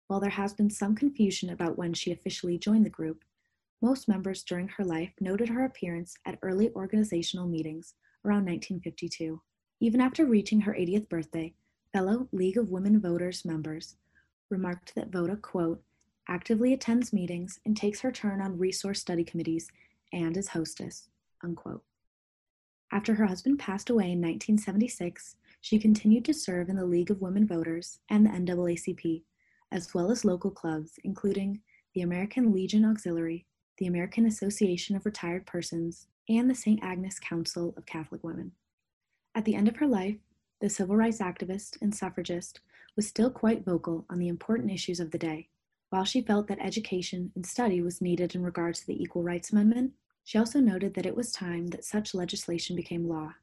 While 0.10 0.20
there 0.20 0.32
has 0.32 0.54
been 0.54 0.72
some 0.72 0.96
confusion 0.96 1.52
about 1.52 1.78
when 1.78 1.94
she 1.94 2.12
officially 2.12 2.58
joined 2.58 2.84
the 2.84 2.90
group, 2.90 3.24
most 3.80 4.08
members 4.08 4.42
during 4.42 4.68
her 4.68 4.84
life 4.84 5.14
noted 5.22 5.50
her 5.50 5.64
appearance 5.64 6.18
at 6.26 6.40
early 6.42 6.72
organizational 6.74 7.46
meetings 7.46 7.94
around 8.26 8.48
1952. 8.48 9.40
Even 9.80 10.02
after 10.02 10.26
reaching 10.26 10.62
her 10.62 10.74
80th 10.74 11.08
birthday, 11.10 11.54
fellow 11.94 12.28
League 12.32 12.58
of 12.58 12.72
Women 12.72 13.00
Voters 13.00 13.46
members 13.46 13.98
remarked 14.50 14.96
that 14.96 15.12
Voda, 15.12 15.36
quote, 15.36 15.84
actively 16.28 16.74
attends 16.74 17.14
meetings 17.14 17.60
and 17.64 17.78
takes 17.78 18.00
her 18.00 18.12
turn 18.12 18.42
on 18.42 18.58
resource 18.58 19.00
study 19.00 19.24
committees 19.24 19.70
and 20.12 20.36
is 20.36 20.48
hostess, 20.48 21.10
unquote. 21.44 21.84
After 22.92 23.14
her 23.14 23.28
husband 23.28 23.60
passed 23.60 23.92
away 23.92 24.06
in 24.06 24.22
1976, 24.22 25.36
she 25.62 25.78
continued 25.78 26.26
to 26.26 26.34
serve 26.34 26.68
in 26.68 26.78
the 26.78 26.86
League 26.88 27.12
of 27.12 27.22
Women 27.22 27.46
Voters 27.46 28.00
and 28.10 28.26
the 28.26 28.32
NAACP, 28.32 29.22
as 29.72 29.94
well 29.94 30.12
as 30.12 30.26
local 30.26 30.52
clubs, 30.52 31.00
including 31.04 31.62
the 31.94 32.02
American 32.02 32.52
Legion 32.54 32.86
Auxiliary, 32.86 33.46
the 33.78 33.88
American 33.88 34.26
Association 34.26 34.96
of 34.96 35.06
Retired 35.06 35.46
Persons, 35.46 36.08
and 36.28 36.50
the 36.50 36.56
St. 36.56 36.80
Agnes 36.84 37.20
Council 37.20 37.74
of 37.78 37.86
Catholic 37.86 38.24
Women. 38.24 38.52
At 39.36 39.46
the 39.46 39.56
end 39.56 39.68
of 39.68 39.78
her 39.78 39.88
life, 39.88 40.18
the 40.62 40.70
civil 40.70 40.96
rights 40.96 41.20
activist 41.20 41.78
and 41.82 41.94
suffragist 41.94 42.62
was 42.96 43.08
still 43.08 43.30
quite 43.30 43.64
vocal 43.64 44.06
on 44.10 44.20
the 44.20 44.28
important 44.28 44.72
issues 44.72 45.00
of 45.00 45.12
the 45.12 45.18
day. 45.18 45.48
While 45.90 46.04
she 46.04 46.22
felt 46.22 46.48
that 46.48 46.60
education 46.60 47.32
and 47.36 47.46
study 47.46 47.82
was 47.82 48.02
needed 48.02 48.36
in 48.36 48.44
regard 48.44 48.76
to 48.76 48.86
the 48.86 49.02
Equal 49.02 49.24
Rights 49.24 49.52
Amendment, 49.52 49.94
she 50.24 50.38
also 50.38 50.60
noted 50.60 50.94
that 50.94 51.06
it 51.06 51.16
was 51.16 51.32
time 51.32 51.68
that 51.68 51.86
such 51.86 52.14
legislation 52.14 52.76
became 52.76 53.08
law. 53.08 53.34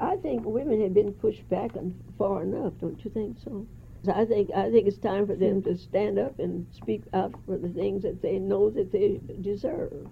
I 0.00 0.16
think 0.16 0.44
women 0.44 0.82
have 0.82 0.92
been 0.92 1.12
pushed 1.12 1.48
back 1.48 1.70
far 2.18 2.42
enough, 2.42 2.74
don't 2.80 3.02
you 3.04 3.10
think 3.10 3.38
so? 3.42 3.66
I 4.12 4.24
think 4.24 4.50
I 4.54 4.70
think 4.70 4.86
it's 4.86 4.98
time 4.98 5.26
for 5.26 5.34
them 5.34 5.62
to 5.62 5.76
stand 5.76 6.18
up 6.18 6.38
and 6.38 6.66
speak 6.72 7.02
out 7.12 7.34
for 7.44 7.58
the 7.58 7.68
things 7.68 8.02
that 8.02 8.22
they 8.22 8.38
know 8.38 8.70
that 8.70 8.92
they 8.92 9.20
deserve. 9.40 10.08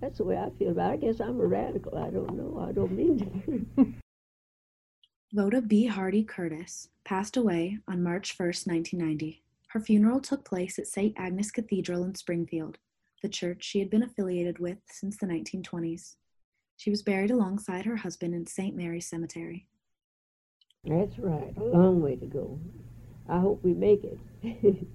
That's 0.00 0.18
the 0.18 0.24
way 0.24 0.36
I 0.36 0.50
feel 0.58 0.70
about 0.70 0.90
it. 0.90 0.94
I 0.94 0.96
guess 0.96 1.20
I'm 1.20 1.40
a 1.40 1.46
radical. 1.46 1.96
I 1.96 2.10
don't 2.10 2.36
know. 2.36 2.64
I 2.68 2.72
don't 2.72 2.92
mean 2.92 3.18
to 3.18 3.24
be. 3.84 3.94
Voda 5.32 5.60
B. 5.60 5.86
Hardy 5.86 6.22
Curtis 6.22 6.88
passed 7.04 7.36
away 7.36 7.78
on 7.88 8.02
March 8.02 8.38
1, 8.38 8.46
1990. 8.46 9.42
Her 9.68 9.80
funeral 9.80 10.20
took 10.20 10.44
place 10.44 10.78
at 10.78 10.86
St. 10.86 11.14
Agnes 11.18 11.50
Cathedral 11.50 12.04
in 12.04 12.14
Springfield, 12.14 12.78
the 13.22 13.28
church 13.28 13.64
she 13.64 13.80
had 13.80 13.90
been 13.90 14.02
affiliated 14.02 14.58
with 14.58 14.78
since 14.86 15.16
the 15.16 15.26
1920s. 15.26 16.16
She 16.76 16.90
was 16.90 17.02
buried 17.02 17.30
alongside 17.30 17.84
her 17.86 17.96
husband 17.96 18.34
in 18.34 18.46
St. 18.46 18.76
Mary's 18.76 19.08
Cemetery. 19.08 19.66
That's 20.86 21.18
right. 21.18 21.52
A 21.56 21.64
long 21.64 22.00
way 22.00 22.16
to 22.16 22.26
go. 22.26 22.58
I 23.28 23.40
hope 23.40 23.62
we 23.64 23.74
make 23.74 24.04
it. 24.04 24.18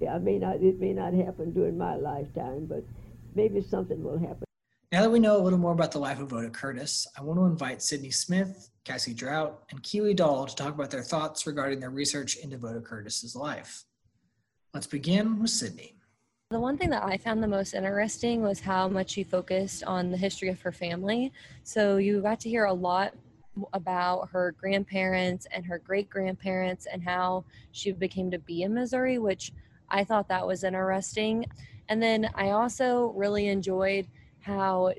yeah, 0.00 0.14
I 0.14 0.18
may 0.18 0.38
not. 0.38 0.56
It 0.56 0.78
may 0.78 0.92
not 0.92 1.14
happen 1.14 1.52
during 1.52 1.78
my 1.78 1.96
lifetime, 1.96 2.66
but 2.66 2.84
maybe 3.34 3.62
something 3.62 4.02
will 4.02 4.18
happen. 4.18 4.44
Now 4.92 5.02
that 5.02 5.10
we 5.10 5.20
know 5.20 5.36
a 5.36 5.42
little 5.42 5.58
more 5.58 5.72
about 5.72 5.92
the 5.92 6.00
life 6.00 6.20
of 6.20 6.30
Voda 6.30 6.50
Curtis, 6.50 7.06
I 7.16 7.22
want 7.22 7.38
to 7.38 7.44
invite 7.44 7.80
Sydney 7.80 8.10
Smith, 8.10 8.70
Cassie 8.84 9.14
Drought, 9.14 9.62
and 9.70 9.82
Keely 9.82 10.14
Dahl 10.14 10.46
to 10.46 10.54
talk 10.54 10.74
about 10.74 10.90
their 10.90 11.04
thoughts 11.04 11.46
regarding 11.46 11.80
their 11.80 11.90
research 11.90 12.36
into 12.36 12.58
Voda 12.58 12.80
Curtis's 12.80 13.36
life. 13.36 13.84
Let's 14.74 14.88
begin 14.88 15.40
with 15.40 15.50
Sydney. 15.50 15.94
The 16.50 16.58
one 16.58 16.76
thing 16.76 16.90
that 16.90 17.04
I 17.04 17.16
found 17.16 17.40
the 17.40 17.48
most 17.48 17.74
interesting 17.74 18.42
was 18.42 18.58
how 18.58 18.88
much 18.88 19.10
she 19.10 19.22
focused 19.22 19.84
on 19.84 20.10
the 20.10 20.16
history 20.16 20.48
of 20.48 20.60
her 20.62 20.72
family. 20.72 21.32
So 21.62 21.98
you 21.98 22.20
got 22.20 22.40
to 22.40 22.48
hear 22.48 22.64
a 22.64 22.72
lot 22.72 23.14
about 23.72 24.28
her 24.30 24.54
grandparents 24.58 25.46
and 25.52 25.64
her 25.66 25.78
great 25.78 26.08
grandparents 26.08 26.86
and 26.86 27.02
how 27.02 27.44
she 27.72 27.92
became 27.92 28.30
to 28.30 28.38
be 28.38 28.62
in 28.62 28.74
Missouri, 28.74 29.18
which 29.18 29.52
I 29.88 30.04
thought 30.04 30.28
that 30.28 30.46
was 30.46 30.64
interesting. 30.64 31.46
And 31.88 32.02
then 32.02 32.30
I 32.34 32.50
also 32.50 33.12
really 33.16 33.48
enjoyed 33.48 34.06
how 34.40 34.94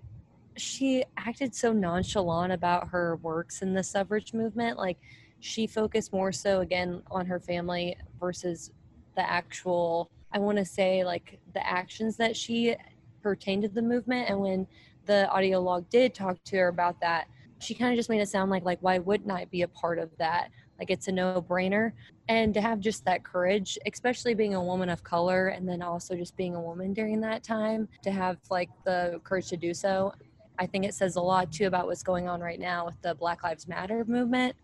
she 0.57 1.03
acted 1.17 1.55
so 1.55 1.71
nonchalant 1.71 2.51
about 2.51 2.89
her 2.89 3.15
works 3.17 3.61
in 3.61 3.73
the 3.73 3.83
suffrage 3.83 4.33
movement. 4.33 4.77
Like 4.77 4.97
she 5.39 5.65
focused 5.65 6.11
more 6.11 6.31
so 6.31 6.59
again 6.59 7.01
on 7.09 7.25
her 7.25 7.39
family 7.39 7.95
versus 8.19 8.71
the 9.15 9.29
actual 9.29 10.09
I 10.33 10.39
want 10.39 10.57
to 10.57 10.65
say 10.65 11.03
like 11.03 11.39
the 11.53 11.65
actions 11.67 12.15
that 12.17 12.37
she 12.37 12.75
pertained 13.21 13.63
to 13.63 13.69
the 13.69 13.81
movement. 13.81 14.29
And 14.29 14.39
when 14.39 14.67
the 15.05 15.29
audio 15.29 15.59
log 15.59 15.89
did 15.89 16.13
talk 16.13 16.41
to 16.45 16.57
her 16.57 16.67
about 16.69 16.99
that, 17.01 17.27
she 17.61 17.73
kind 17.73 17.91
of 17.91 17.97
just 17.97 18.09
made 18.09 18.21
it 18.21 18.29
sound 18.29 18.51
like 18.51 18.63
like 18.63 18.79
why 18.81 18.97
wouldn't 18.99 19.31
I 19.31 19.45
be 19.45 19.61
a 19.61 19.67
part 19.67 19.99
of 19.99 20.09
that? 20.17 20.49
Like 20.79 20.89
it's 20.89 21.07
a 21.07 21.11
no 21.11 21.45
brainer. 21.47 21.91
And 22.27 22.53
to 22.53 22.61
have 22.61 22.79
just 22.79 23.05
that 23.05 23.23
courage, 23.23 23.77
especially 23.91 24.33
being 24.33 24.55
a 24.55 24.63
woman 24.63 24.89
of 24.89 25.03
color 25.03 25.49
and 25.49 25.67
then 25.67 25.81
also 25.81 26.15
just 26.15 26.35
being 26.35 26.55
a 26.55 26.61
woman 26.61 26.93
during 26.93 27.21
that 27.21 27.43
time, 27.43 27.87
to 28.03 28.11
have 28.11 28.37
like 28.49 28.69
the 28.83 29.21
courage 29.23 29.47
to 29.49 29.57
do 29.57 29.73
so, 29.73 30.11
I 30.57 30.65
think 30.65 30.85
it 30.85 30.95
says 30.95 31.17
a 31.17 31.21
lot 31.21 31.51
too 31.51 31.67
about 31.67 31.85
what's 31.85 32.03
going 32.03 32.27
on 32.27 32.41
right 32.41 32.59
now 32.59 32.85
with 32.85 32.99
the 33.01 33.13
Black 33.15 33.43
Lives 33.43 33.67
Matter 33.67 34.03
movement. 34.05 34.55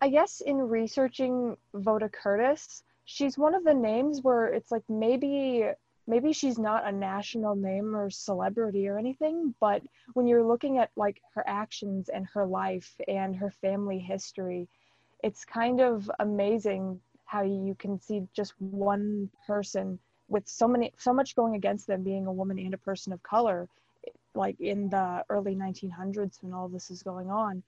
I 0.00 0.08
guess 0.08 0.40
in 0.40 0.56
researching 0.56 1.56
Voda 1.74 2.08
Curtis, 2.08 2.82
she's 3.04 3.36
one 3.36 3.54
of 3.54 3.64
the 3.64 3.74
names 3.74 4.20
where 4.22 4.46
it's 4.46 4.70
like 4.70 4.84
maybe 4.88 5.66
maybe 6.10 6.32
she's 6.32 6.58
not 6.58 6.86
a 6.86 6.92
national 6.92 7.54
name 7.54 7.94
or 7.94 8.10
celebrity 8.10 8.88
or 8.88 8.98
anything, 8.98 9.54
but 9.60 9.80
when 10.14 10.26
you're 10.26 10.44
looking 10.44 10.78
at 10.78 10.90
like 10.96 11.22
her 11.34 11.44
actions 11.46 12.08
and 12.08 12.26
her 12.26 12.44
life 12.44 12.94
and 13.06 13.36
her 13.36 13.50
family 13.50 13.98
history, 13.98 14.68
it's 15.22 15.44
kind 15.44 15.80
of 15.80 16.10
amazing 16.18 17.00
how 17.24 17.42
you 17.42 17.76
can 17.78 18.00
see 18.00 18.26
just 18.34 18.54
one 18.60 19.30
person 19.46 19.98
with 20.28 20.48
so 20.48 20.66
many 20.66 20.92
so 20.98 21.12
much 21.12 21.36
going 21.36 21.54
against 21.54 21.86
them 21.86 22.02
being 22.02 22.26
a 22.26 22.32
woman 22.32 22.58
and 22.58 22.74
a 22.74 22.78
person 22.78 23.12
of 23.12 23.22
color 23.22 23.68
like 24.34 24.58
in 24.60 24.88
the 24.88 25.24
early 25.28 25.54
1900s 25.54 26.42
when 26.42 26.52
all 26.52 26.68
this 26.68 26.90
is 26.90 27.02
going 27.02 27.30
on 27.30 27.62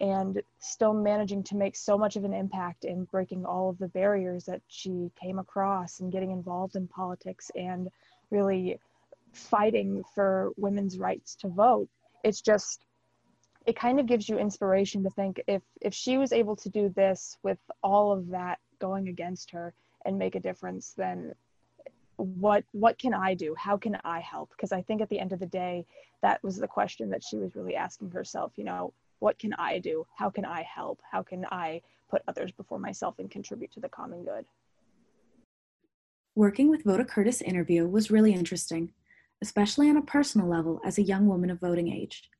and 0.00 0.42
still 0.58 0.92
managing 0.92 1.42
to 1.44 1.56
make 1.56 1.76
so 1.76 1.96
much 1.96 2.16
of 2.16 2.24
an 2.24 2.34
impact 2.34 2.84
in 2.84 3.04
breaking 3.04 3.44
all 3.44 3.70
of 3.70 3.78
the 3.78 3.88
barriers 3.88 4.44
that 4.44 4.60
she 4.68 5.10
came 5.20 5.38
across 5.38 6.00
and 6.00 6.12
getting 6.12 6.32
involved 6.32 6.74
in 6.74 6.88
politics 6.88 7.50
and 7.54 7.88
really 8.30 8.78
fighting 9.32 10.02
for 10.14 10.52
women's 10.56 10.98
rights 10.98 11.36
to 11.36 11.48
vote. 11.48 11.88
It's 12.22 12.40
just 12.40 12.84
it 13.66 13.76
kind 13.76 13.98
of 13.98 14.06
gives 14.06 14.28
you 14.28 14.38
inspiration 14.38 15.02
to 15.04 15.10
think 15.10 15.40
if 15.46 15.62
if 15.80 15.94
she 15.94 16.18
was 16.18 16.32
able 16.32 16.56
to 16.56 16.68
do 16.68 16.88
this 16.90 17.38
with 17.42 17.58
all 17.82 18.12
of 18.12 18.28
that 18.28 18.58
going 18.78 19.08
against 19.08 19.50
her 19.50 19.72
and 20.04 20.18
make 20.18 20.34
a 20.34 20.40
difference 20.40 20.92
then 20.96 21.32
what 22.16 22.64
what 22.72 22.98
can 22.98 23.14
i 23.14 23.34
do? 23.34 23.54
How 23.58 23.76
can 23.76 23.98
i 24.04 24.20
help? 24.20 24.50
Because 24.50 24.72
i 24.72 24.82
think 24.82 25.00
at 25.00 25.08
the 25.08 25.18
end 25.18 25.32
of 25.32 25.40
the 25.40 25.46
day 25.46 25.86
that 26.22 26.42
was 26.42 26.56
the 26.56 26.68
question 26.68 27.10
that 27.10 27.24
she 27.24 27.36
was 27.36 27.56
really 27.56 27.76
asking 27.76 28.10
herself 28.10 28.52
you 28.56 28.64
know 28.64 28.92
what 29.24 29.38
can 29.38 29.54
i 29.54 29.78
do? 29.78 30.06
How 30.14 30.28
can 30.28 30.44
i 30.44 30.62
help? 30.62 31.00
How 31.10 31.22
can 31.22 31.46
i 31.50 31.80
put 32.10 32.20
others 32.28 32.52
before 32.52 32.78
myself 32.78 33.14
and 33.18 33.30
contribute 33.30 33.72
to 33.72 33.80
the 33.80 33.88
common 33.88 34.22
good? 34.22 34.44
Working 36.34 36.68
with 36.68 36.84
voda 36.84 37.06
curtis 37.06 37.40
interview 37.40 37.88
was 37.88 38.10
really 38.10 38.34
interesting 38.34 38.92
especially 39.42 39.90
on 39.90 39.96
a 39.96 40.02
personal 40.02 40.48
level 40.48 40.80
as 40.86 40.96
a 40.96 41.02
young 41.02 41.26
woman 41.26 41.50
of 41.50 41.60
voting 41.60 41.92
age. 41.92 42.30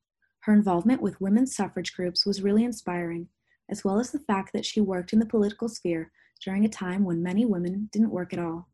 Her 0.41 0.55
involvement 0.55 1.03
with 1.03 1.21
women's 1.21 1.55
suffrage 1.55 1.95
groups 1.95 2.25
was 2.25 2.41
really 2.41 2.65
inspiring 2.65 3.29
as 3.71 3.85
well 3.85 3.99
as 3.99 4.11
the 4.11 4.27
fact 4.31 4.53
that 4.53 4.65
she 4.65 4.81
worked 4.81 5.13
in 5.13 5.19
the 5.19 5.27
political 5.35 5.69
sphere 5.69 6.11
during 6.43 6.65
a 6.65 6.69
time 6.69 7.05
when 7.05 7.23
many 7.23 7.45
women 7.45 7.89
didn't 7.93 8.11
work 8.19 8.33
at 8.33 8.39
all. 8.39 8.69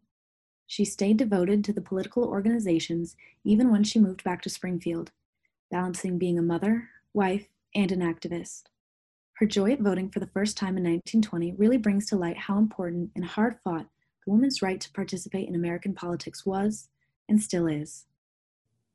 She 0.67 0.85
stayed 0.85 1.17
devoted 1.17 1.64
to 1.64 1.73
the 1.73 1.81
political 1.81 2.25
organizations 2.25 3.17
even 3.45 3.71
when 3.71 3.85
she 3.85 3.99
moved 3.99 4.23
back 4.23 4.43
to 4.43 4.50
Springfield, 4.50 5.11
balancing 5.71 6.19
being 6.19 6.38
a 6.38 6.43
mother, 6.43 6.88
wife, 7.14 7.47
and 7.75 7.93
an 7.93 8.00
activist. 8.00 8.62
Her 9.35 9.47
joy 9.47 9.73
at 9.73 9.81
voting 9.81 10.11
for 10.11 10.21
the 10.21 10.27
first 10.27 10.57
time 10.57 10.77
in 10.77 10.85
1920 10.85 11.53
really 11.53 11.79
brings 11.79 12.07
to 12.07 12.16
light 12.16 12.37
how 12.37 12.59
important 12.59 13.11
and 13.16 13.25
hard 13.25 13.57
fought 13.64 13.87
the 14.27 14.33
woman's 14.33 14.61
right 14.61 14.81
to 14.81 14.92
participate 14.92 15.49
in 15.49 15.55
American 15.55 15.94
politics 15.94 16.44
was 16.44 16.88
and 17.29 17.40
still 17.40 17.66
is. 17.66 18.07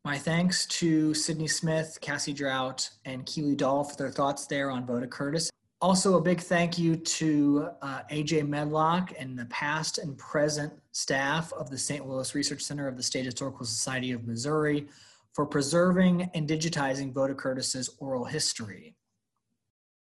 My 0.03 0.19
thanks 0.19 0.67
to 0.67 1.15
Sydney 1.15 1.47
Smith, 1.47 1.97
Cassie 1.99 2.33
Drought, 2.33 2.87
and 3.05 3.25
Keely 3.25 3.55
Dahl 3.55 3.83
for 3.83 3.95
their 3.95 4.11
thoughts 4.11 4.45
there 4.45 4.69
on 4.69 4.85
Voda 4.85 5.07
Curtis. 5.07 5.49
Also, 5.81 6.15
a 6.15 6.21
big 6.21 6.39
thank 6.39 6.77
you 6.77 6.95
to 6.95 7.69
uh, 7.81 8.01
AJ 8.11 8.47
Medlock 8.47 9.13
and 9.17 9.37
the 9.37 9.45
past 9.47 9.97
and 9.97 10.15
present 10.17 10.71
staff 10.91 11.51
of 11.53 11.71
the 11.71 11.77
St. 11.77 12.07
Louis 12.07 12.35
Research 12.35 12.61
Center 12.61 12.87
of 12.87 12.97
the 12.97 13.03
State 13.03 13.25
Historical 13.25 13.65
Society 13.65 14.11
of 14.11 14.27
Missouri 14.27 14.87
for 15.35 15.45
preserving 15.45 16.29
and 16.33 16.47
digitizing 16.47 17.13
Voda 17.13 17.35
Curtis's 17.35 17.89
oral 17.99 18.25
history. 18.25 18.95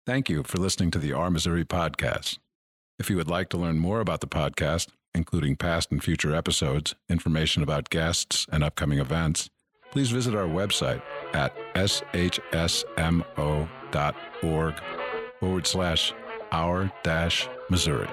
Thank 0.04 0.28
you 0.28 0.42
for 0.42 0.58
listening 0.58 0.90
to 0.90 0.98
the 0.98 1.12
Our 1.12 1.30
Missouri 1.30 1.64
podcast. 1.64 2.38
If 2.98 3.08
you 3.08 3.16
would 3.16 3.30
like 3.30 3.48
to 3.50 3.56
learn 3.56 3.78
more 3.78 4.00
about 4.00 4.20
the 4.20 4.26
podcast, 4.26 4.88
including 5.14 5.54
past 5.56 5.92
and 5.92 6.02
future 6.02 6.34
episodes, 6.34 6.96
information 7.08 7.62
about 7.62 7.88
guests, 7.88 8.46
and 8.50 8.64
upcoming 8.64 8.98
events, 8.98 9.48
please 9.92 10.10
visit 10.10 10.34
our 10.34 10.48
website 10.48 11.02
at 11.34 11.54
shsmo.org 11.74 12.34
forward 15.38 15.66
slash 15.66 16.12
our 16.50 16.92
dash 17.04 17.48
Missouri. 17.70 18.08